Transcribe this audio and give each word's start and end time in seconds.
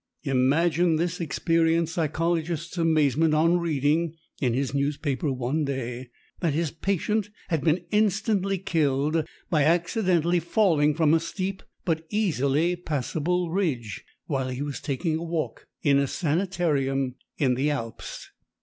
Imagine 0.23 0.95
this 0.95 1.21
experienced 1.21 1.93
psychologist's 1.93 2.75
amazement 2.75 3.35
on 3.35 3.59
reading 3.59 4.15
in 4.41 4.55
his 4.55 4.73
newspaper 4.73 5.31
one 5.31 5.63
day 5.63 6.09
that 6.39 6.55
his 6.55 6.71
patient 6.71 7.29
had 7.49 7.61
been 7.63 7.85
instantly 7.91 8.57
killed 8.57 9.23
by 9.51 9.63
accidentally 9.63 10.39
falling 10.39 10.95
from 10.95 11.13
a 11.13 11.19
steep 11.19 11.61
but 11.85 12.07
easily 12.09 12.75
passable 12.75 13.51
ridge 13.51 14.03
while 14.25 14.49
he 14.49 14.63
was 14.63 14.79
taking 14.81 15.17
a 15.17 15.23
walk 15.23 15.67
in 15.83 15.99
a 15.99 16.07
sanitarium 16.07 17.13
in 17.37 17.53
the 17.53 17.69
Alps." 17.69 18.31